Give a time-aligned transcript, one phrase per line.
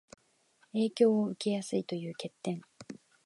[0.73, 2.63] 影響を受けやすいという欠点